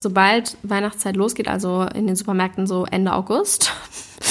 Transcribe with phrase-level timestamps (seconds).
[0.00, 3.72] Sobald Weihnachtszeit losgeht, also in den Supermärkten so Ende August,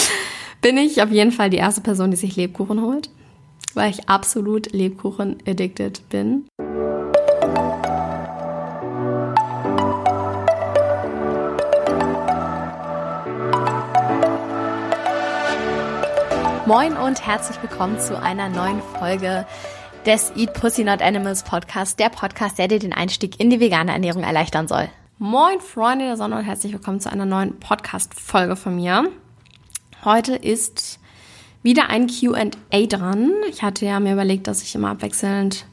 [0.62, 3.10] bin ich auf jeden Fall die erste Person, die sich Lebkuchen holt,
[3.74, 6.48] weil ich absolut Lebkuchen addicted bin.
[16.66, 19.46] Moin und herzlich willkommen zu einer neuen Folge
[20.06, 23.92] des Eat Pussy Not Animals Podcast, der Podcast, der dir den Einstieg in die vegane
[23.92, 24.88] Ernährung erleichtern soll.
[25.20, 29.10] Moin Freunde der Sonne und herzlich willkommen zu einer neuen Podcast-Folge von mir.
[30.06, 31.00] Heute ist
[31.64, 33.32] wieder ein Q&A dran.
[33.50, 35.66] Ich hatte ja mir überlegt, dass ich immer abwechselnd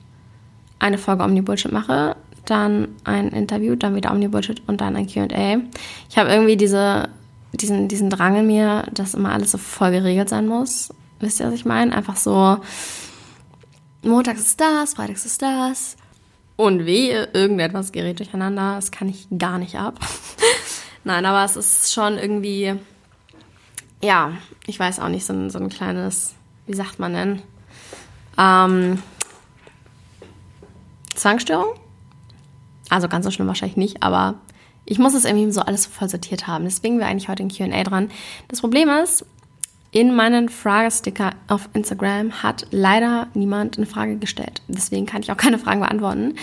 [0.79, 5.59] eine Folge Omni-Bullshit mache, dann ein Interview, dann wieder Omni-Bullshit und dann ein Q&A.
[6.09, 7.11] Ich habe irgendwie diese,
[7.53, 10.89] diesen, diesen Drang in mir, dass immer alles so voll geregelt sein muss.
[11.21, 11.95] Wisst ihr, was ich meine?
[11.95, 12.57] Einfach so,
[14.03, 15.99] montags ist das, freitags ist das,
[16.57, 18.77] und wehe, irgendetwas gerät durcheinander.
[18.77, 19.99] Das kann ich gar nicht ab.
[21.05, 22.75] Nein, aber es ist schon irgendwie,
[24.03, 24.33] ja,
[24.67, 26.35] ich weiß auch nicht, so ein, so ein kleines,
[26.67, 27.43] wie sagt man denn?
[28.39, 29.03] Ähm,
[31.15, 31.75] Zwangsstörung?
[32.91, 34.35] Also ganz so schlimm wahrscheinlich nicht, aber
[34.87, 36.65] ich muss es irgendwie so alles voll sortiert haben.
[36.65, 38.11] Deswegen wäre eigentlich heute ein QA dran.
[38.49, 39.25] Das Problem ist,
[39.95, 44.61] in meinen Fragesticker auf Instagram hat leider niemand eine Frage gestellt.
[44.67, 46.35] Deswegen kann ich auch keine Fragen beantworten.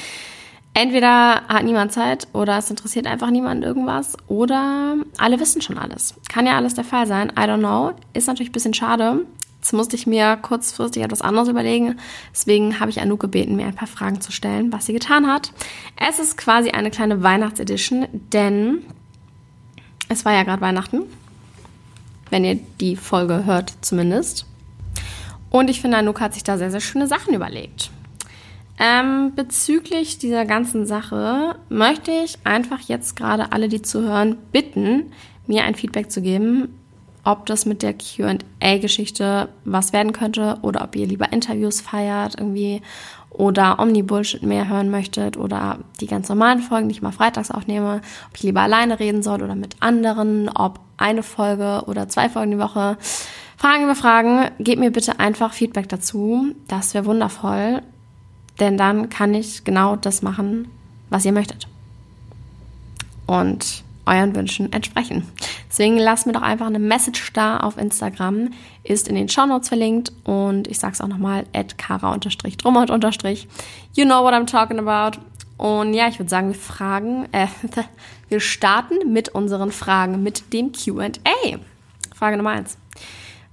[0.74, 6.16] Entweder hat niemand Zeit oder es interessiert einfach niemand irgendwas oder alle wissen schon alles.
[6.30, 7.30] Kann ja alles der Fall sein.
[7.32, 7.92] I don't know.
[8.14, 9.26] Ist natürlich ein bisschen schade.
[9.58, 12.00] Jetzt musste ich mir kurzfristig etwas anderes überlegen.
[12.32, 15.52] Deswegen habe ich Anouk gebeten, mir ein paar Fragen zu stellen, was sie getan hat.
[15.98, 18.84] Es ist quasi eine kleine Weihnachtsedition, denn
[20.08, 21.02] es war ja gerade Weihnachten
[22.32, 24.48] wenn ihr die Folge hört zumindest.
[25.52, 27.92] Und ich finde, Anouk hat sich da sehr, sehr schöne Sachen überlegt.
[28.80, 35.12] Ähm, bezüglich dieser ganzen Sache möchte ich einfach jetzt gerade alle, die zuhören, bitten,
[35.46, 36.70] mir ein Feedback zu geben,
[37.24, 42.82] ob das mit der QA-Geschichte was werden könnte oder ob ihr lieber Interviews feiert irgendwie
[43.30, 48.02] oder Omni-Bullshit mehr hören möchtet oder die ganz normalen Folgen, die ich mal freitags aufnehme,
[48.30, 52.52] ob ich lieber alleine reden soll oder mit anderen, ob eine Folge oder zwei Folgen
[52.52, 52.98] die Woche.
[53.58, 56.56] Fragen über Fragen, gebt mir bitte einfach Feedback dazu.
[56.68, 57.82] Das wäre wundervoll,
[58.60, 60.70] denn dann kann ich genau das machen,
[61.10, 61.68] was ihr möchtet.
[63.28, 65.28] Und euren Wünschen entsprechen.
[65.70, 68.50] Deswegen lasst mir doch einfach eine Message da auf Instagram,
[68.84, 72.90] ist in den Shownotes verlinkt und ich sag's auch nochmal, at kara-drummond
[73.94, 75.20] You know what I'm talking about.
[75.58, 77.48] Und ja, ich würde sagen, wir fragen, äh,
[78.32, 81.10] wir starten mit unseren Fragen, mit dem Q&A.
[82.16, 82.78] Frage Nummer eins.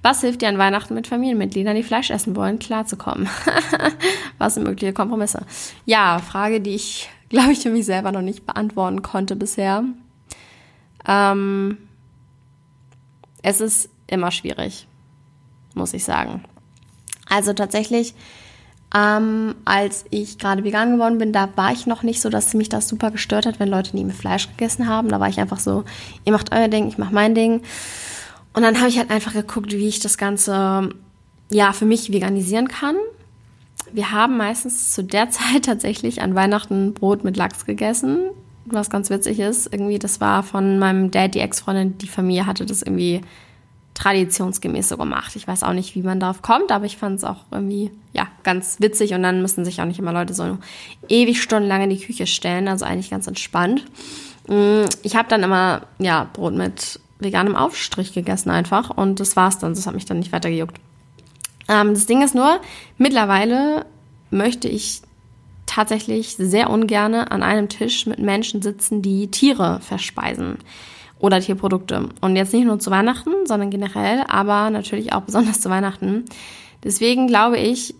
[0.02, 3.28] Was hilft dir an Weihnachten mit Familienmitgliedern, die Fleisch essen wollen, klarzukommen?
[4.38, 5.44] Was sind mögliche Kompromisse?
[5.84, 9.82] Ja, Frage, die ich, glaube ich, für mich selber noch nicht beantworten konnte bisher.
[11.04, 11.78] Ähm,
[13.42, 14.86] es ist immer schwierig,
[15.74, 16.44] muss ich sagen.
[17.28, 18.14] Also tatsächlich
[18.94, 22.70] ähm, als ich gerade vegan geworden bin, da war ich noch nicht so, dass mich
[22.70, 25.08] das super gestört hat, wenn Leute nie mit Fleisch gegessen haben.
[25.08, 25.84] Da war ich einfach so,
[26.24, 27.60] ihr macht euer Ding, ich mach mein Ding.
[28.54, 30.88] Und dann habe ich halt einfach geguckt, wie ich das Ganze
[31.50, 32.96] ja für mich veganisieren kann.
[33.92, 38.30] Wir haben meistens zu der Zeit tatsächlich an Weihnachten Brot mit Lachs gegessen,
[38.64, 39.70] was ganz witzig ist.
[39.70, 43.20] Irgendwie, das war von meinem Dad, die Ex-Freundin, die Familie hatte das irgendwie
[43.92, 45.36] traditionsgemäß so gemacht.
[45.36, 48.27] Ich weiß auch nicht, wie man darauf kommt, aber ich fand es auch irgendwie, ja,
[48.48, 50.56] ganz witzig und dann müssen sich auch nicht immer Leute so
[51.10, 53.84] ewig stundenlang in die Küche stellen, also eigentlich ganz entspannt.
[54.46, 59.58] Mm, ich habe dann immer, ja, Brot mit veganem Aufstrich gegessen einfach und das war's
[59.58, 60.80] dann, das hat mich dann nicht weiter gejuckt.
[61.68, 62.58] Ähm, das Ding ist nur,
[62.96, 63.84] mittlerweile
[64.30, 65.02] möchte ich
[65.66, 70.56] tatsächlich sehr ungerne an einem Tisch mit Menschen sitzen, die Tiere verspeisen
[71.18, 72.08] oder Tierprodukte.
[72.22, 76.24] Und jetzt nicht nur zu Weihnachten, sondern generell, aber natürlich auch besonders zu Weihnachten.
[76.82, 77.94] Deswegen glaube ich,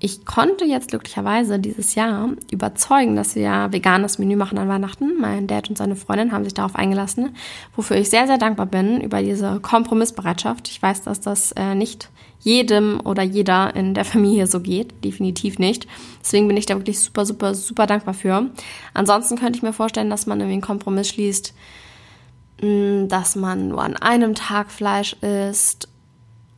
[0.00, 5.18] ich konnte jetzt glücklicherweise dieses Jahr überzeugen, dass wir veganes Menü machen an Weihnachten.
[5.18, 7.34] Mein Dad und seine Freundin haben sich darauf eingelassen,
[7.74, 10.68] wofür ich sehr, sehr dankbar bin über diese Kompromissbereitschaft.
[10.68, 12.10] Ich weiß, dass das äh, nicht
[12.40, 15.04] jedem oder jeder in der Familie so geht.
[15.04, 15.86] Definitiv nicht.
[16.20, 18.50] Deswegen bin ich da wirklich super, super, super dankbar für.
[18.92, 21.54] Ansonsten könnte ich mir vorstellen, dass man irgendwie einen Kompromiss schließt,
[22.60, 25.88] Mm, dass man nur an einem Tag Fleisch isst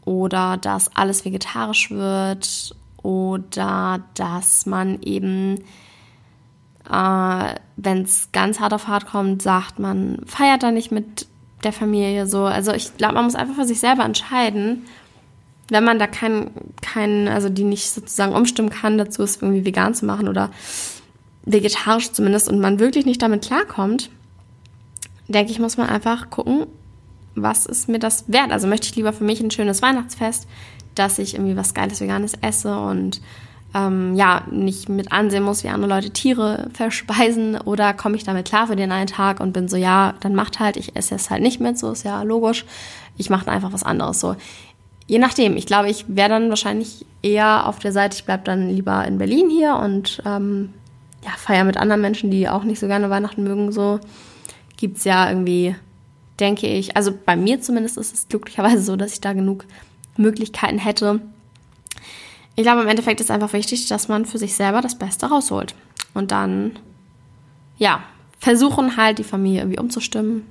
[0.05, 5.61] oder dass alles vegetarisch wird oder dass man eben,
[6.91, 11.29] äh, wenn es ganz hart auf hart kommt, sagt, man feiert da nicht mit
[11.63, 12.47] der Familie so.
[12.47, 14.87] Also ich glaube, man muss einfach für sich selber entscheiden,
[15.69, 16.51] wenn man da keinen,
[16.83, 20.51] kein, also die nicht sozusagen umstimmen kann, dazu es irgendwie vegan zu machen oder
[21.45, 24.11] vegetarisch zumindest und man wirklich nicht damit klarkommt,
[25.29, 26.67] denke ich, muss man einfach gucken,
[27.37, 28.51] was ist mir das wert?
[28.51, 30.49] Also möchte ich lieber für mich ein schönes Weihnachtsfest,
[30.95, 33.21] dass ich irgendwie was Geiles Veganes esse und
[33.75, 38.47] ähm, ja, nicht mit ansehen muss, wie andere Leute Tiere verspeisen oder komme ich damit
[38.49, 41.31] klar für den einen Tag und bin so, ja, dann macht halt, ich esse es
[41.31, 42.65] halt nicht mit, so ist ja logisch.
[43.19, 44.37] Ich mache einfach was anderes so.
[45.07, 48.71] Je nachdem, ich glaube, ich wäre dann wahrscheinlich eher auf der Seite, ich bleibe dann
[48.71, 50.71] lieber in Berlin hier und ähm,
[51.25, 54.01] ja, feier mit anderen Menschen, die auch nicht so gerne Weihnachten mögen, so
[54.77, 55.77] gibt es ja irgendwie,
[56.41, 59.65] denke ich, also bei mir zumindest ist es glücklicherweise so, dass ich da genug
[60.17, 61.21] Möglichkeiten hätte.
[62.55, 65.75] Ich glaube, im Endeffekt ist einfach wichtig, dass man für sich selber das Beste rausholt.
[66.15, 66.79] Und dann,
[67.79, 68.03] ja,
[68.39, 70.43] versuchen halt die Familie irgendwie umzustimmen,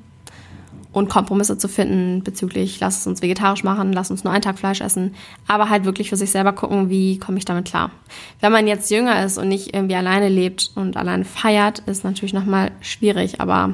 [0.95, 4.57] und Kompromisse zu finden bezüglich, lass es uns vegetarisch machen, lass uns nur einen Tag
[4.57, 5.13] Fleisch essen,
[5.45, 7.91] aber halt wirklich für sich selber gucken, wie komme ich damit klar.
[8.39, 12.33] Wenn man jetzt jünger ist und nicht irgendwie alleine lebt und alleine feiert, ist natürlich
[12.33, 13.73] nochmal schwierig, aber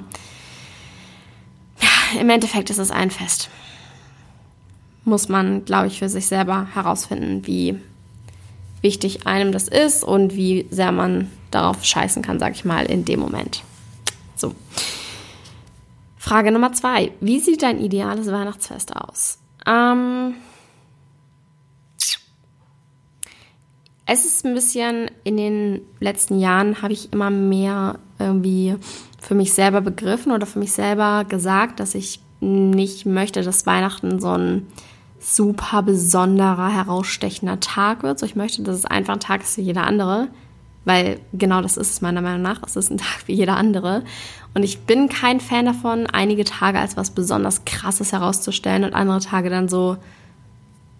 [2.19, 3.50] im Endeffekt ist es ein Fest.
[5.04, 7.80] Muss man, glaube ich, für sich selber herausfinden, wie
[8.81, 13.06] wichtig einem das ist und wie sehr man darauf scheißen kann, sag ich mal, in
[13.06, 13.63] dem Moment.
[14.36, 14.56] So.
[16.18, 17.12] Frage Nummer zwei.
[17.19, 19.40] Wie sieht dein ideales Weihnachtsfest aus?
[19.66, 20.36] Ähm,
[24.06, 28.75] es ist ein bisschen, in den letzten Jahren habe ich immer mehr irgendwie
[29.22, 34.20] für mich selber begriffen oder für mich selber gesagt, dass ich nicht möchte, dass Weihnachten
[34.20, 34.68] so ein
[35.20, 38.18] super besonderer, herausstechender Tag wird.
[38.18, 40.28] So, ich möchte, dass es einfach ein Tag ist wie jeder andere.
[40.84, 42.62] Weil genau das ist es meiner Meinung nach.
[42.66, 44.04] Es ist ein Tag wie jeder andere.
[44.56, 49.20] Und ich bin kein Fan davon, einige Tage als was besonders Krasses herauszustellen und andere
[49.20, 49.98] Tage dann so,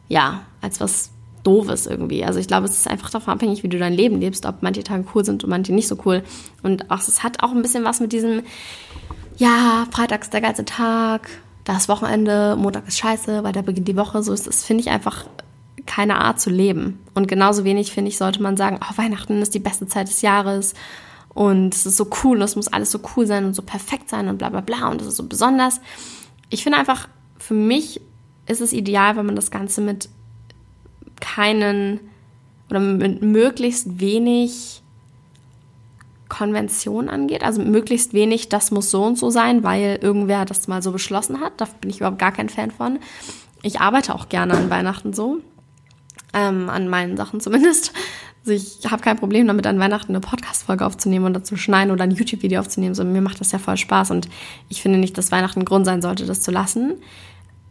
[0.08, 1.10] ja, als was
[1.44, 2.24] Doofes irgendwie.
[2.24, 4.84] Also ich glaube, es ist einfach davon abhängig, wie du dein Leben lebst, ob manche
[4.84, 6.24] Tage cool sind und manche nicht so cool.
[6.64, 8.44] Und auch, es hat auch ein bisschen was mit diesem,
[9.38, 11.30] ja, Freitag ist der geilste Tag,
[11.64, 14.24] das Wochenende, Montag ist scheiße, weil da beginnt die Woche.
[14.24, 15.26] So ist das, finde ich einfach
[15.86, 17.00] keine Art zu leben.
[17.14, 20.22] Und genauso wenig, finde ich, sollte man sagen, oh, Weihnachten ist die beste Zeit des
[20.22, 20.74] Jahres
[21.34, 24.28] und es ist so cool, es muss alles so cool sein und so perfekt sein
[24.28, 25.82] und bla bla bla und es ist so besonders.
[26.50, 28.02] Ich finde einfach, für mich
[28.48, 30.10] ist es ideal, wenn man das Ganze mit
[31.22, 32.02] keinen
[32.70, 34.82] oder mit möglichst wenig
[36.30, 37.44] Konvention angeht.
[37.44, 41.40] Also möglichst wenig, das muss so und so sein, weil irgendwer das mal so beschlossen
[41.40, 41.54] hat.
[41.58, 43.00] Da bin ich überhaupt gar kein Fan von.
[43.62, 45.42] Ich arbeite auch gerne an Weihnachten so
[46.34, 47.94] ähm, an meinen Sachen zumindest.
[48.44, 52.04] Also ich habe kein Problem damit, an Weihnachten eine Podcast-Folge aufzunehmen und dazu schneiden oder
[52.04, 52.96] ein YouTube-Video aufzunehmen.
[52.96, 54.30] So, mir macht das ja voll Spaß und
[54.68, 56.94] ich finde nicht, dass Weihnachten Grund sein sollte, das zu lassen.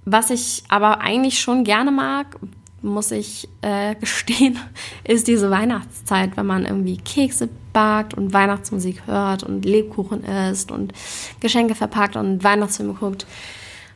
[0.05, 2.39] Was ich aber eigentlich schon gerne mag,
[2.83, 4.59] muss ich äh, gestehen,
[5.05, 10.93] ist diese Weihnachtszeit, wenn man irgendwie Kekse backt und Weihnachtsmusik hört und Lebkuchen isst und
[11.41, 13.27] Geschenke verpackt und Weihnachtsfilme guckt.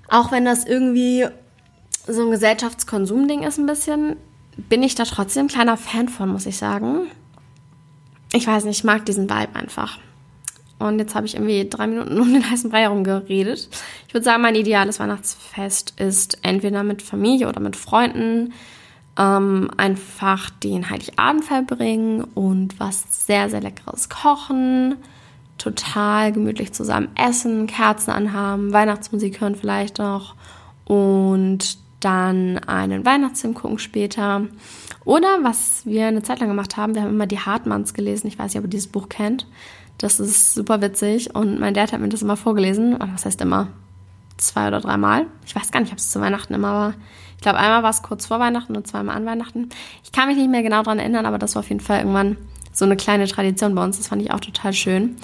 [0.08, 1.26] Auch wenn das irgendwie
[2.06, 4.16] so ein Gesellschaftskonsumding ist ein bisschen,
[4.56, 7.06] bin ich da trotzdem ein kleiner Fan von, muss ich sagen.
[8.32, 9.98] Ich weiß nicht, ich mag diesen Vibe einfach.
[10.78, 13.68] Und jetzt habe ich irgendwie drei Minuten um den heißen Brei herum geredet.
[14.08, 18.52] Ich würde sagen, mein ideales Weihnachtsfest ist entweder mit Familie oder mit Freunden
[19.18, 24.96] ähm, einfach den Heiligabend verbringen und was sehr, sehr Leckeres kochen,
[25.58, 30.34] total gemütlich zusammen essen, Kerzen anhaben, Weihnachtsmusik hören vielleicht noch
[30.84, 34.46] und dann einen Weihnachtsfilm gucken später.
[35.04, 38.26] Oder was wir eine Zeit lang gemacht haben, wir haben immer die Hartmanns gelesen.
[38.26, 39.46] Ich weiß nicht, ob ihr dieses Buch kennt.
[39.98, 42.96] Das ist super witzig und mein Dad hat mir das immer vorgelesen.
[42.98, 43.68] Was heißt immer?
[44.36, 45.26] Zwei oder dreimal.
[45.46, 46.94] Ich weiß gar nicht, ob es zu Weihnachten immer war.
[47.36, 49.68] Ich glaube, einmal war es kurz vor Weihnachten und zweimal an Weihnachten.
[50.02, 52.36] Ich kann mich nicht mehr genau daran erinnern, aber das war auf jeden Fall irgendwann
[52.72, 53.98] so eine kleine Tradition bei uns.
[53.98, 55.16] Das fand ich auch total schön.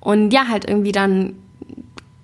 [0.00, 1.34] Und ja, halt irgendwie dann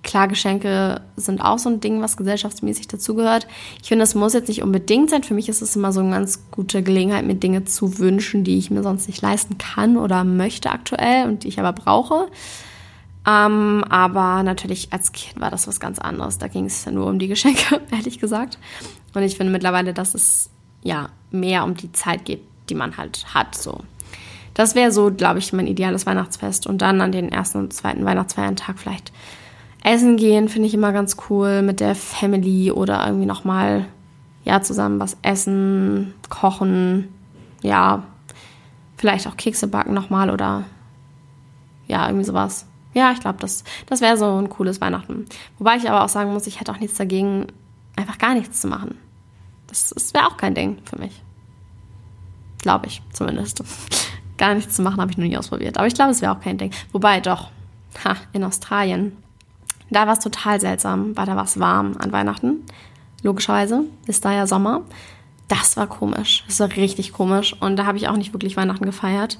[0.05, 3.47] Klar, Geschenke sind auch so ein Ding, was gesellschaftsmäßig dazugehört.
[3.81, 5.23] Ich finde, das muss jetzt nicht unbedingt sein.
[5.23, 8.59] Für mich ist es immer so eine ganz gute Gelegenheit, mir Dinge zu wünschen, die
[8.59, 12.27] ich mir sonst nicht leisten kann oder möchte aktuell und die ich aber brauche.
[13.25, 16.37] Ähm, aber natürlich als Kind war das was ganz anderes.
[16.37, 18.59] Da ging es ja nur um die Geschenke, ehrlich gesagt.
[19.15, 20.51] Und ich finde mittlerweile, dass es
[20.83, 23.55] ja mehr um die Zeit geht, die man halt hat.
[23.55, 23.79] So.
[24.53, 26.67] Das wäre so, glaube ich, mein ideales Weihnachtsfest.
[26.67, 29.11] Und dann an den ersten und zweiten Weihnachtsfeiertag vielleicht
[29.85, 33.85] Essen gehen finde ich immer ganz cool mit der Family oder irgendwie nochmal,
[34.43, 37.13] ja, zusammen was essen, kochen,
[37.61, 38.03] ja,
[38.97, 40.63] vielleicht auch Kekse backen nochmal oder
[41.85, 42.65] ja, irgendwie sowas.
[42.95, 45.27] Ja, ich glaube, das, das wäre so ein cooles Weihnachten.
[45.59, 47.45] Wobei ich aber auch sagen muss, ich hätte auch nichts dagegen,
[47.95, 48.97] einfach gar nichts zu machen.
[49.67, 51.21] Das, das wäre auch kein Ding für mich.
[52.57, 53.63] Glaube ich zumindest.
[54.39, 55.77] gar nichts zu machen habe ich noch nie ausprobiert.
[55.77, 56.71] Aber ich glaube, es wäre auch kein Ding.
[56.91, 57.51] Wobei doch,
[58.03, 59.15] ha, in Australien
[59.89, 62.63] Da war es total seltsam, weil da war es warm an Weihnachten.
[63.23, 64.81] Logischerweise ist da ja Sommer.
[65.47, 66.43] Das war komisch.
[66.47, 67.55] Das war richtig komisch.
[67.59, 69.39] Und da habe ich auch nicht wirklich Weihnachten gefeiert.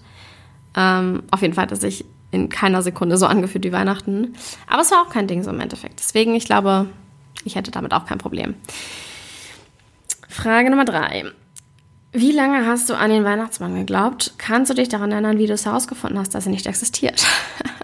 [0.76, 4.34] Ähm, auf jeden Fall hat es sich in keiner Sekunde so angefühlt wie Weihnachten.
[4.68, 6.00] Aber es war auch kein Ding so im Endeffekt.
[6.00, 6.88] Deswegen, ich glaube,
[7.44, 8.56] ich hätte damit auch kein Problem.
[10.28, 11.26] Frage Nummer drei.
[12.12, 14.36] Wie lange hast du an den Weihnachtsmann geglaubt?
[14.38, 17.26] Kannst du dich daran erinnern, wie du es herausgefunden hast, dass er nicht existiert?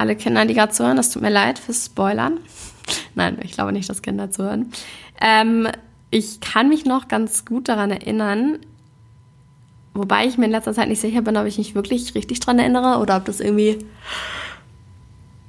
[0.00, 2.40] Alle Kinder, die gerade zuhören, das tut mir leid fürs Spoilern.
[3.14, 4.72] Nein, ich glaube nicht, dass Kinder zuhören.
[5.20, 5.68] Ähm,
[6.10, 8.60] ich kann mich noch ganz gut daran erinnern,
[9.92, 12.58] wobei ich mir in letzter Zeit nicht sicher bin, ob ich mich wirklich richtig daran
[12.58, 13.76] erinnere oder ob das irgendwie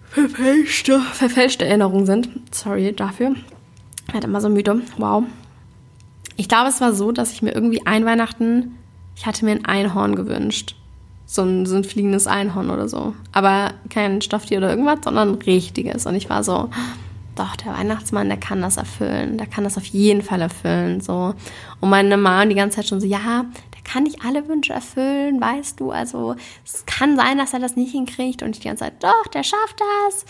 [0.10, 2.27] verfälschte, verfälschte Erinnerungen sind.
[2.53, 3.34] Sorry dafür.
[4.10, 4.81] Ich werde immer so müde.
[4.98, 5.24] Wow.
[6.36, 8.77] Ich glaube, es war so, dass ich mir irgendwie ein Weihnachten,
[9.15, 10.75] ich hatte mir ein Einhorn gewünscht.
[11.33, 13.13] So ein, so ein fliegendes Einhorn oder so.
[13.31, 16.05] Aber kein Stofftier oder irgendwas, sondern ein richtiges.
[16.05, 16.69] Und ich war so,
[17.35, 19.38] doch, der Weihnachtsmann, der kann das erfüllen.
[19.38, 21.00] Der kann das auf jeden Fall erfüllen.
[21.00, 21.33] So.
[21.79, 25.39] Und meine Mama die ganze Zeit schon so, ja, der kann nicht alle Wünsche erfüllen,
[25.39, 25.91] weißt du.
[25.91, 26.35] Also
[26.65, 28.43] es kann sein, dass er das nicht hinkriegt.
[28.43, 30.25] Und ich die ganze Zeit, doch, der schafft das.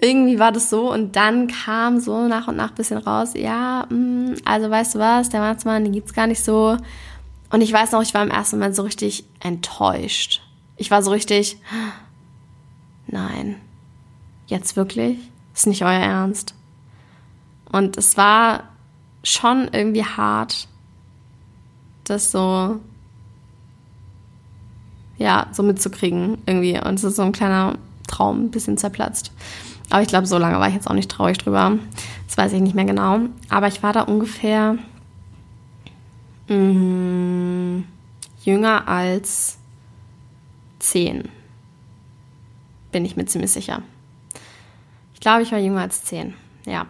[0.00, 3.86] Irgendwie war das so und dann kam so nach und nach ein bisschen raus, ja,
[3.88, 6.76] mm, also weißt du was, der Weihnachtsmann, den gibt's gar nicht so.
[7.54, 10.42] Und ich weiß noch, ich war im ersten Moment so richtig enttäuscht.
[10.76, 11.56] Ich war so richtig,
[13.06, 13.60] nein,
[14.48, 15.18] jetzt wirklich?
[15.54, 16.56] Ist nicht euer Ernst.
[17.70, 18.64] Und es war
[19.22, 20.66] schon irgendwie hart,
[22.02, 22.80] das so,
[25.16, 26.80] ja, so mitzukriegen irgendwie.
[26.80, 29.30] Und es ist so ein kleiner Traum, ein bisschen zerplatzt.
[29.90, 31.78] Aber ich glaube, so lange war ich jetzt auch nicht traurig drüber.
[32.26, 33.20] Das weiß ich nicht mehr genau.
[33.48, 34.76] Aber ich war da ungefähr
[36.48, 37.84] mh, mm,
[38.44, 39.58] jünger als
[40.78, 41.28] zehn.
[42.92, 43.82] Bin ich mir ziemlich sicher
[45.24, 46.34] glaube, ich war jünger als zehn.
[46.66, 46.86] Ja.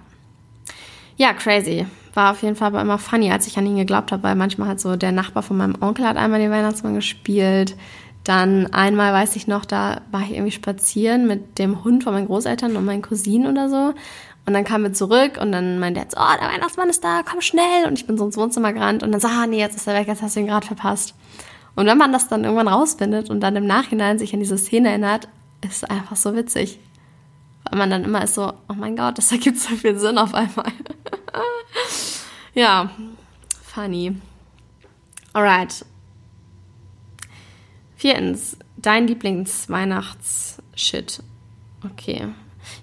[1.17, 1.87] Ja, crazy.
[2.15, 4.69] War auf jeden Fall aber immer funny, als ich an ihn geglaubt habe, weil manchmal
[4.69, 7.77] hat so der Nachbar von meinem Onkel hat einmal den Weihnachtsmann gespielt.
[8.25, 12.27] Dann einmal weiß ich noch, da war ich irgendwie spazieren mit dem Hund von meinen
[12.27, 13.95] Großeltern und meinen Cousinen oder so.
[14.47, 17.23] Und dann kamen wir zurück und dann meinte er jetzt, oh, der Weihnachtsmann ist da,
[17.25, 17.87] komm schnell.
[17.87, 19.95] Und ich bin so ins Wohnzimmer gerannt und dann sah, ah, nee, jetzt ist er
[19.95, 21.15] weg, jetzt hast du ihn gerade verpasst.
[21.77, 24.91] Und wenn man das dann irgendwann rausfindet und dann im Nachhinein sich an diese Szene
[24.91, 25.29] erinnert,
[25.63, 26.79] ist es einfach so witzig.
[27.65, 30.35] Weil man dann immer ist so, oh mein Gott, das ergibt so viel Sinn auf
[30.35, 30.71] einmal.
[32.55, 32.91] ja,
[33.63, 34.15] funny.
[35.33, 35.85] Alright.
[37.97, 41.23] Viertens, dein Lieblings-Weihnachts-Shit.
[41.85, 42.29] Okay.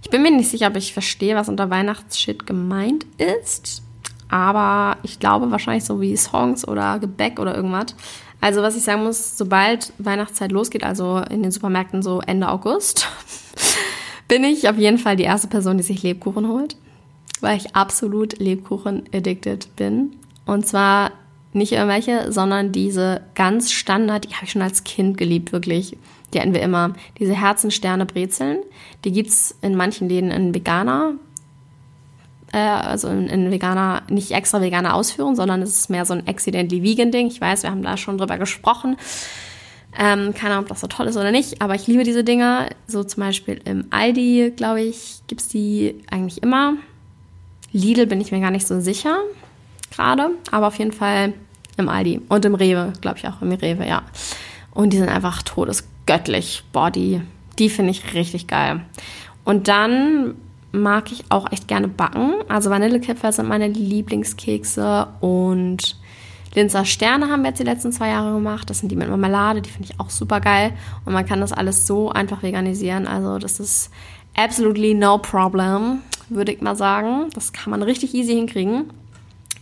[0.01, 3.83] Ich bin mir nicht sicher, ob ich verstehe, was unter Weihnachtsshit gemeint ist.
[4.29, 7.95] Aber ich glaube wahrscheinlich so wie Songs oder Gebäck oder irgendwas.
[8.39, 13.07] Also was ich sagen muss, sobald Weihnachtszeit losgeht, also in den Supermärkten so Ende August,
[14.27, 16.75] bin ich auf jeden Fall die erste Person, die sich Lebkuchen holt,
[17.41, 20.13] weil ich absolut Lebkuchen-addicted bin.
[20.45, 21.11] Und zwar
[21.53, 25.98] nicht irgendwelche, sondern diese ganz Standard, die habe ich schon als Kind geliebt, wirklich.
[26.34, 26.93] Die hatten wir immer.
[27.20, 28.60] Diese Herzensterne Brezeln,
[29.03, 31.15] die gibt es in manchen Läden in Veganer.
[32.53, 36.27] Äh, also in, in, veganer, nicht extra veganer Ausführung, sondern es ist mehr so ein
[36.27, 37.27] accidentally vegan Ding.
[37.27, 38.98] Ich weiß, wir haben da schon drüber gesprochen.
[40.00, 42.70] Ähm, keine Ahnung, ob das so toll ist oder nicht, aber ich liebe diese Dinger.
[42.88, 46.75] So zum Beispiel im Aldi, glaube ich, gibt es die eigentlich immer.
[47.74, 49.17] Lidl bin ich mir gar nicht so sicher
[49.91, 51.33] gerade, aber auf jeden Fall
[51.77, 54.03] im Aldi und im Rewe, glaube ich auch im Rewe, ja.
[54.74, 56.63] Und die sind einfach todesgöttlich.
[56.71, 57.21] Boah, die,
[57.60, 58.81] die finde ich richtig geil.
[59.43, 60.36] Und dann
[60.71, 62.36] mag ich auch echt gerne backen.
[62.48, 65.98] Also Vanillekipferl sind meine Lieblingskekse und
[66.53, 68.69] Linzer Sterne haben wir jetzt die letzten zwei Jahre gemacht.
[68.69, 70.74] Das sind die mit Marmelade, die finde ich auch super geil.
[71.05, 73.07] Und man kann das alles so einfach veganisieren.
[73.07, 73.89] Also das ist
[74.36, 77.29] absolutely no problem, würde ich mal sagen.
[77.33, 78.91] Das kann man richtig easy hinkriegen.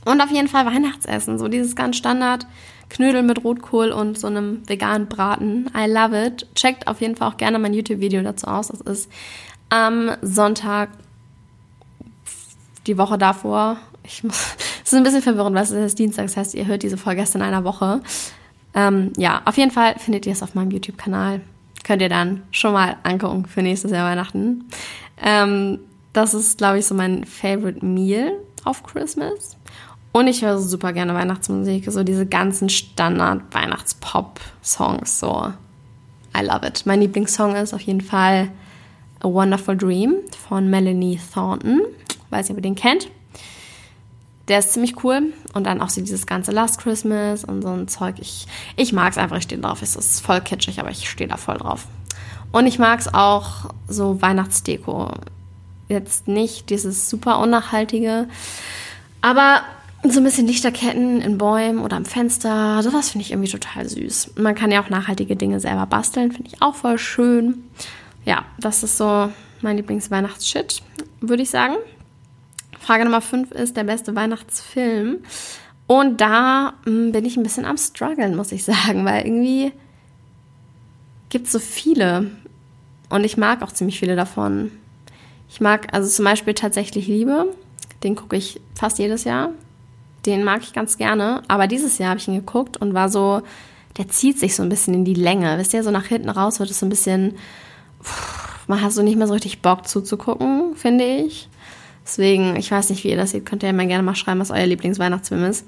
[0.06, 2.48] Und auf jeden Fall Weihnachtsessen, so dieses ganz Standard.
[2.90, 5.70] Knödel mit Rotkohl und so einem veganen Braten.
[5.78, 6.48] I love it.
[6.56, 8.70] Checkt auf jeden Fall auch gerne mein YouTube-Video dazu aus.
[8.70, 9.12] Das ist
[9.70, 10.90] am Sonntag,
[12.88, 13.78] die Woche davor.
[14.04, 14.36] Ich muss,
[14.84, 17.22] es ist ein bisschen verwirrend, weil es ist Dienstag, das heißt, ihr hört diese Folge
[17.22, 18.02] erst in einer Woche.
[18.74, 21.42] Ähm, ja, auf jeden Fall findet ihr es auf meinem YouTube-Kanal.
[21.84, 24.66] Könnt ihr dann schon mal angucken für nächstes Jahr Weihnachten.
[25.22, 25.80] Ähm,
[26.14, 29.59] das ist, glaube ich, so mein Favorite Meal auf Christmas.
[30.12, 35.54] Und ich höre super gerne Weihnachtsmusik, so diese ganzen Standard-Weihnachts-Pop-Songs, so.
[36.36, 36.84] I love it.
[36.86, 38.50] Mein Lieblingssong ist auf jeden Fall
[39.22, 40.16] A Wonderful Dream
[40.48, 41.82] von Melanie Thornton.
[42.30, 43.10] Weiß nicht, ob ihr den kennt.
[44.48, 45.34] Der ist ziemlich cool.
[45.54, 48.16] Und dann auch so dieses ganze Last Christmas und so ein Zeug.
[48.20, 49.82] Ich, ich mag es einfach, ich stehe drauf.
[49.82, 51.88] Es ist voll kitschig, aber ich stehe da voll drauf.
[52.52, 55.12] Und ich mag es auch so Weihnachtsdeko.
[55.90, 58.28] jetzt nicht dieses super unnachhaltige,
[59.22, 59.62] aber
[60.04, 64.36] so ein bisschen Lichterketten in Bäumen oder am Fenster, sowas finde ich irgendwie total süß.
[64.38, 67.64] Man kann ja auch nachhaltige Dinge selber basteln, finde ich auch voll schön.
[68.24, 69.30] Ja, das ist so
[69.62, 70.82] mein Lieblingsweihnachtsshit,
[71.20, 71.76] würde ich sagen.
[72.80, 75.18] Frage Nummer 5 ist der beste Weihnachtsfilm.
[75.86, 79.74] Und da hm, bin ich ein bisschen am struggeln, muss ich sagen, weil irgendwie
[81.30, 82.32] gibt es so viele.
[83.10, 84.72] Und ich mag auch ziemlich viele davon.
[85.50, 87.54] Ich mag also zum Beispiel tatsächlich Liebe.
[88.04, 89.50] Den gucke ich fast jedes Jahr.
[90.26, 91.42] Den mag ich ganz gerne.
[91.48, 93.42] Aber dieses Jahr habe ich ihn geguckt und war so,
[93.98, 95.58] der zieht sich so ein bisschen in die Länge.
[95.58, 97.36] Wisst ihr, so nach hinten raus wird es so ein bisschen,
[98.68, 101.50] man hat so nicht mehr so richtig Bock zuzugucken, finde ich.
[102.04, 104.40] Deswegen, ich weiß nicht, wie ihr das seht, könnt ihr ja mal gerne mal schreiben,
[104.40, 105.66] was euer Lieblingsweihnachtsfilm ist.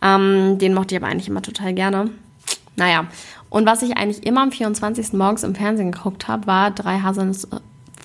[0.00, 2.10] Ähm, den mochte ich aber eigentlich immer total gerne.
[2.76, 3.06] Naja,
[3.50, 5.12] und was ich eigentlich immer am 24.
[5.12, 7.48] morgens im Fernsehen geguckt habe, war drei Haselnüsse,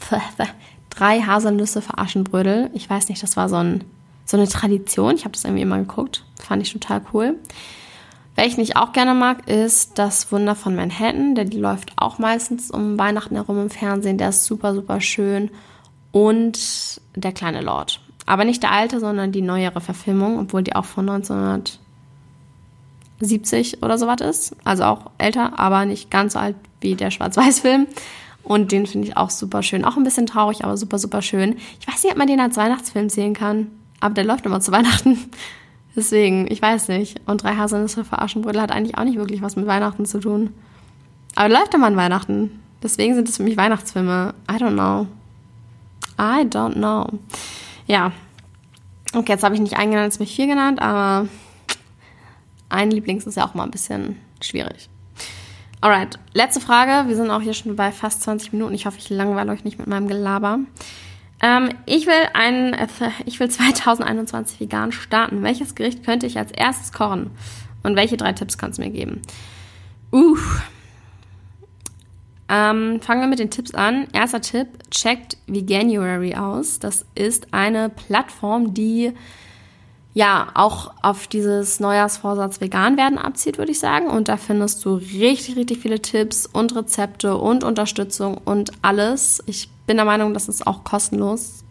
[0.89, 2.69] drei Haselnüsse für Aschenbrödel.
[2.73, 3.83] Ich weiß nicht, das war so, ein,
[4.29, 5.15] so eine Tradition.
[5.15, 6.23] Ich habe das irgendwie immer geguckt.
[6.39, 7.39] Fand ich total cool.
[8.35, 11.33] Welchen ich auch gerne mag, ist Das Wunder von Manhattan.
[11.33, 14.19] Der läuft auch meistens um Weihnachten herum im Fernsehen.
[14.19, 15.49] Der ist super, super schön
[16.11, 18.01] und Der kleine Lord.
[18.27, 24.05] Aber nicht der alte, sondern die neuere Verfilmung, obwohl die auch von 1970 oder so
[24.05, 24.55] was ist.
[24.63, 27.87] Also auch älter, aber nicht ganz so alt wie der Schwarz-Weiß-Film.
[28.43, 29.83] Und den finde ich auch super schön.
[29.83, 31.57] Auch ein bisschen traurig, aber super, super schön.
[31.79, 33.71] Ich weiß nicht, ob man den als Weihnachtsfilm sehen kann.
[33.99, 35.17] Aber der läuft immer zu Weihnachten.
[35.95, 37.19] Deswegen, ich weiß nicht.
[37.25, 40.53] Und drei Haselnüsse für Aschenbrödel hat eigentlich auch nicht wirklich was mit Weihnachten zu tun.
[41.35, 42.59] Aber läuft immer an Weihnachten.
[42.81, 44.33] Deswegen sind es für mich Weihnachtsfilme.
[44.49, 45.07] I don't know.
[46.19, 47.07] I don't know.
[47.87, 48.11] Ja.
[49.13, 51.27] Okay, jetzt habe ich nicht einen genannt, jetzt habe ich vier genannt, aber
[52.69, 54.89] ein Lieblings ist ja auch mal ein bisschen schwierig.
[55.81, 57.07] Alright, letzte Frage.
[57.07, 58.73] Wir sind auch hier schon bei fast 20 Minuten.
[58.75, 60.59] Ich hoffe, ich langweile euch nicht mit meinem Gelaber.
[61.41, 62.75] Ähm, ich will ein,
[63.25, 65.43] ich will 2021 vegan starten.
[65.43, 67.31] Welches Gericht könnte ich als erstes kochen?
[67.83, 69.21] Und welche drei Tipps kannst du mir geben?
[70.11, 70.63] Uff.
[72.49, 74.07] Ähm, fangen wir mit den Tipps an.
[74.11, 76.79] Erster Tipp, checkt Veganuary aus.
[76.79, 79.13] Das ist eine Plattform, die
[80.13, 84.07] ja auch auf dieses Neujahrsvorsatz vegan werden abzieht, würde ich sagen.
[84.07, 89.43] Und da findest du richtig, richtig viele Tipps und Rezepte und Unterstützung und alles.
[89.45, 91.63] Ich bin der Meinung, das ist auch kostenlos.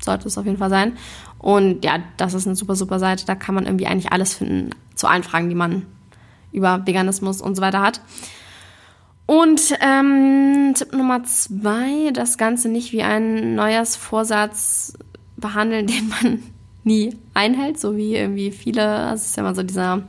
[0.00, 0.96] Sollte es auf jeden Fall sein.
[1.38, 3.24] Und ja, das ist eine super, super Seite.
[3.26, 5.86] Da kann man irgendwie eigentlich alles finden zu allen Fragen, die man
[6.52, 8.00] über Veganismus und so weiter hat.
[9.26, 14.94] Und ähm, Tipp Nummer zwei, das Ganze nicht wie einen Neujahrsvorsatz
[15.36, 16.42] behandeln, den man
[16.88, 20.02] nie einhält, so wie irgendwie viele, das ist ja immer so dieser,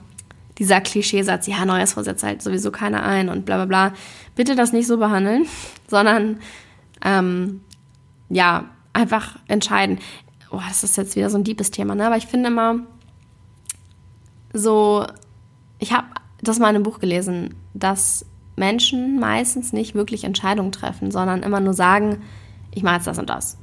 [0.57, 3.93] dieser Klischeesatz, ja, Neujahrsvorsätze halt sowieso keiner ein und bla bla bla.
[4.35, 5.45] Bitte das nicht so behandeln,
[5.87, 6.39] sondern
[7.03, 7.61] ähm,
[8.29, 9.99] ja, einfach entscheiden.
[10.51, 12.07] Oh, das ist jetzt wieder so ein deepes Thema, ne?
[12.07, 12.79] Aber ich finde immer
[14.53, 15.05] so,
[15.77, 16.07] ich habe
[16.41, 21.59] das mal in einem Buch gelesen, dass Menschen meistens nicht wirklich Entscheidungen treffen, sondern immer
[21.59, 22.23] nur sagen,
[22.71, 23.57] ich mache jetzt das und das.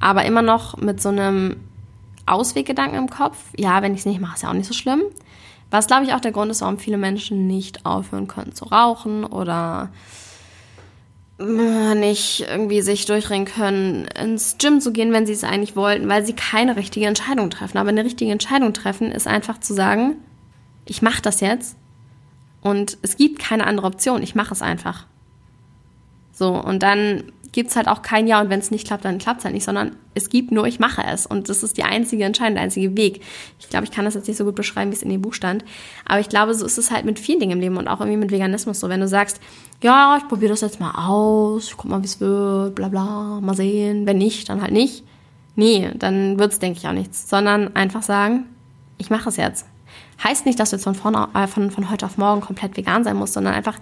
[0.00, 1.56] Aber immer noch mit so einem
[2.26, 5.02] Ausweggedanken im Kopf, ja, wenn ich es nicht mache, ist ja auch nicht so schlimm.
[5.70, 9.24] Was, glaube ich, auch der Grund ist, warum viele Menschen nicht aufhören können zu rauchen
[9.24, 9.90] oder
[11.40, 16.08] äh, nicht irgendwie sich durchringen können, ins Gym zu gehen, wenn sie es eigentlich wollten,
[16.08, 17.78] weil sie keine richtige Entscheidung treffen.
[17.78, 20.16] Aber eine richtige Entscheidung treffen ist einfach zu sagen,
[20.84, 21.76] ich mache das jetzt
[22.60, 24.22] und es gibt keine andere Option.
[24.22, 25.06] Ich mache es einfach.
[26.32, 29.18] So, und dann gibt es halt auch kein Ja und wenn es nicht klappt, dann
[29.18, 31.26] klappt es halt nicht, sondern es gibt nur, ich mache es.
[31.26, 33.22] Und das ist die einzige Entscheidung, der einzige Weg.
[33.60, 35.34] Ich glaube, ich kann das jetzt nicht so gut beschreiben, wie es in dem Buch
[35.34, 35.62] stand.
[36.06, 38.18] Aber ich glaube, so ist es halt mit vielen Dingen im Leben und auch irgendwie
[38.18, 38.88] mit Veganismus so.
[38.88, 39.38] Wenn du sagst,
[39.82, 43.40] ja, ich probiere das jetzt mal aus, ich guck mal, wie es wird, bla bla,
[43.40, 44.06] mal sehen.
[44.06, 45.04] Wenn nicht, dann halt nicht.
[45.54, 47.28] Nee, dann wird es, denke ich, auch nichts.
[47.28, 48.46] Sondern einfach sagen,
[48.96, 49.66] ich mache es jetzt.
[50.24, 53.04] Heißt nicht, dass du jetzt von, vorne, äh, von, von heute auf morgen komplett vegan
[53.04, 53.78] sein musst, sondern einfach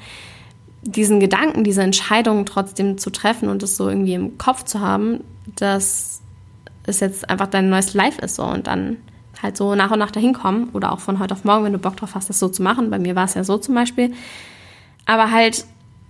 [0.83, 5.23] diesen Gedanken, diese Entscheidung trotzdem zu treffen und das so irgendwie im Kopf zu haben,
[5.57, 6.21] dass
[6.85, 8.97] es jetzt einfach dein neues Life ist so und dann
[9.43, 11.79] halt so nach und nach dahin kommen oder auch von heute auf morgen, wenn du
[11.79, 12.91] Bock drauf hast, das so zu machen.
[12.91, 14.13] Bei mir war es ja so zum Beispiel.
[15.07, 15.65] Aber halt,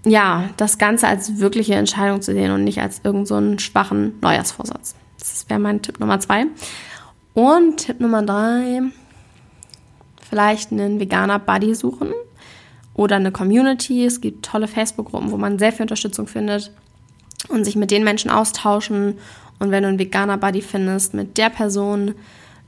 [0.05, 4.95] ja, das Ganze als wirkliche Entscheidung zu sehen und nicht als irgendeinen so schwachen Neujahrsvorsatz.
[5.19, 6.47] Das wäre mein Tipp Nummer zwei.
[7.35, 8.83] Und Tipp Nummer drei,
[10.29, 12.09] vielleicht einen veganer Buddy suchen
[12.95, 14.05] oder eine Community.
[14.05, 16.73] Es gibt tolle Facebook-Gruppen, wo man sehr viel Unterstützung findet
[17.49, 19.15] und sich mit den Menschen austauschen.
[19.59, 22.15] Und wenn du einen veganer Buddy findest, mit der Person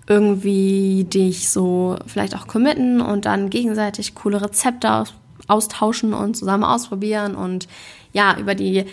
[0.08, 5.04] irgendwie dich so vielleicht auch committen und dann gegenseitig coole Rezepte
[5.48, 7.68] austauschen und zusammen ausprobieren und
[8.12, 8.84] ja, über die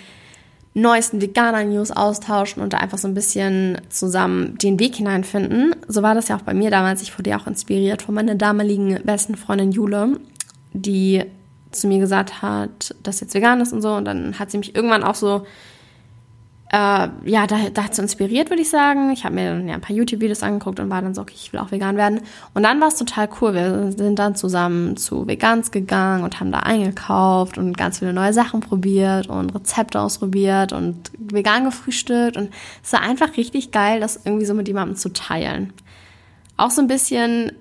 [0.74, 5.76] neuesten Veganer-News austauschen und da einfach so ein bisschen zusammen den Weg hineinfinden.
[5.88, 7.02] So war das ja auch bei mir damals.
[7.02, 10.20] Ich wurde ja auch inspiriert von meiner damaligen besten Freundin Jule,
[10.82, 11.26] die
[11.72, 13.94] zu mir gesagt hat, dass jetzt vegan ist und so.
[13.94, 15.46] Und dann hat sie mich irgendwann auch so
[16.72, 19.12] äh, ja, da, dazu inspiriert, würde ich sagen.
[19.12, 21.52] Ich habe mir dann ja ein paar YouTube-Videos angeguckt und war dann so, okay, ich
[21.52, 22.22] will auch vegan werden.
[22.54, 23.56] Und dann war es total cool.
[23.56, 28.34] Wir sind dann zusammen zu Vegans gegangen und haben da eingekauft und ganz viele neue
[28.34, 32.38] Sachen probiert und Rezepte ausprobiert und vegan gefrühstückt.
[32.38, 32.52] Und
[32.84, 35.74] es war einfach richtig geil, das irgendwie so mit jemandem zu teilen.
[36.56, 37.52] Auch so ein bisschen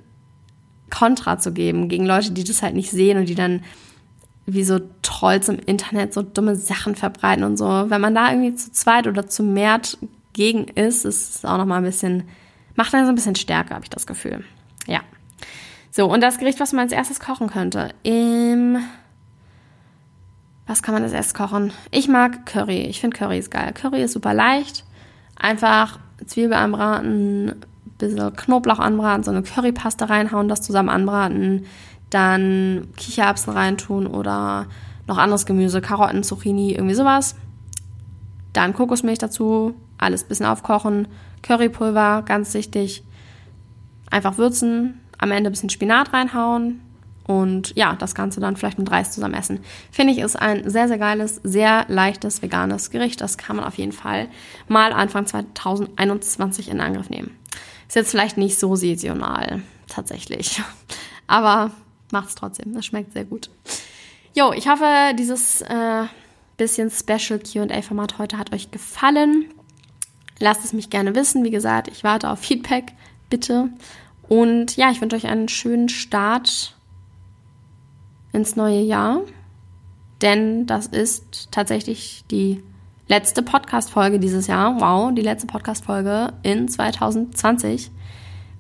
[0.91, 3.63] Kontra zu geben gegen Leute, die das halt nicht sehen und die dann
[4.47, 7.67] wie so Trolls im Internet so dumme Sachen verbreiten und so.
[7.89, 9.81] Wenn man da irgendwie zu zweit oder zu mehr
[10.33, 12.25] gegen ist, ist es auch nochmal ein bisschen,
[12.75, 14.45] macht dann so ein bisschen stärker, habe ich das Gefühl.
[14.87, 15.01] Ja.
[15.91, 17.91] So, und das Gericht, was man als erstes kochen könnte.
[18.03, 18.79] Im
[20.69, 21.73] was kann man als erstes kochen?
[21.91, 22.83] Ich mag Curry.
[22.83, 23.73] Ich finde Curry ist geil.
[23.73, 24.85] Curry ist super leicht.
[25.35, 27.55] Einfach Zwiebel anbraten,
[27.99, 31.67] bisschen Knoblauch anbraten, so eine Currypaste reinhauen, das zusammen anbraten,
[32.11, 34.67] dann Kichererbsen reintun oder
[35.07, 37.37] noch anderes Gemüse, Karotten, Zucchini, irgendwie sowas.
[38.53, 41.09] Dann Kokosmilch dazu, alles bisschen aufkochen,
[41.43, 43.05] Currypulver, ganz wichtig.
[44.11, 46.81] Einfach würzen, am Ende ein bisschen Spinat reinhauen
[47.29, 49.61] und ja, das Ganze dann vielleicht mit Reis zusammen essen.
[49.91, 53.21] Finde ich, ist ein sehr, sehr geiles, sehr leichtes veganes Gericht.
[53.21, 54.29] Das kann man auf jeden Fall
[54.67, 57.37] mal Anfang 2021 in Angriff nehmen.
[57.89, 60.63] Ist jetzt vielleicht nicht so saisonal, tatsächlich.
[61.27, 61.73] Aber
[62.13, 62.75] macht's trotzdem.
[62.75, 63.51] Das schmeckt sehr gut.
[64.37, 66.05] Jo, ich hoffe, dieses äh,
[66.59, 69.47] bisschen Special QA-Format heute hat euch gefallen.
[70.39, 71.45] Lasst es mich gerne wissen.
[71.45, 72.93] Wie gesagt, ich warte auf Feedback,
[73.31, 73.71] bitte.
[74.29, 76.77] Und ja, ich wünsche euch einen schönen Start
[78.33, 79.23] ins neue Jahr.
[80.21, 82.63] Denn das ist tatsächlich die
[83.09, 84.81] letzte Podcast-Folge dieses Jahr.
[84.81, 87.91] Wow, die letzte Podcast-Folge in 2020.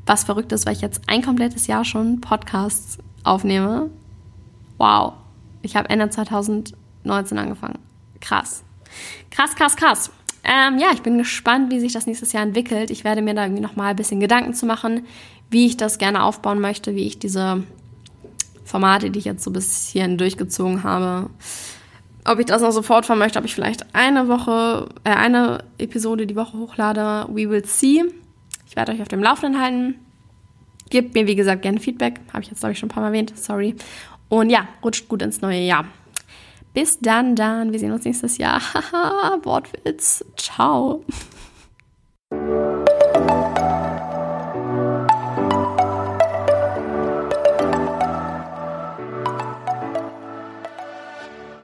[0.06, 3.90] Was verrückt ist, weil ich jetzt ein komplettes Jahr schon Podcasts aufnehme.
[4.78, 5.14] Wow.
[5.60, 7.78] Ich habe Ende 2019 angefangen.
[8.20, 8.64] Krass.
[9.30, 10.10] Krass, krass, krass.
[10.44, 12.90] Ähm, ja, ich bin gespannt, wie sich das nächstes Jahr entwickelt.
[12.90, 15.06] Ich werde mir da irgendwie nochmal ein bisschen Gedanken zu machen,
[15.50, 17.64] wie ich das gerne aufbauen möchte, wie ich diese
[18.64, 21.28] Formate, die ich jetzt so bis hierhin durchgezogen habe,
[22.24, 26.36] ob ich das noch sofort möchte, ob ich vielleicht eine Woche, äh, eine Episode die
[26.36, 27.26] Woche hochlade.
[27.28, 28.04] We will see.
[28.66, 29.94] Ich werde euch auf dem Laufenden halten.
[30.90, 32.20] Gebt mir, wie gesagt, gerne Feedback.
[32.32, 33.32] Habe ich jetzt, glaube ich, schon ein paar Mal erwähnt.
[33.36, 33.74] Sorry.
[34.28, 35.86] Und ja, rutscht gut ins neue Jahr.
[36.74, 37.72] Bis dann, dann.
[37.72, 38.60] Wir sehen uns nächstes Jahr.
[38.92, 40.24] Haha, Wortwitz.
[40.36, 41.04] Ciao.